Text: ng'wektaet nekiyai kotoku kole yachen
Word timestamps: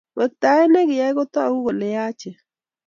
ng'wektaet 0.13 0.67
nekiyai 0.71 1.15
kotoku 1.17 1.57
kole 1.65 1.87
yachen 1.95 2.35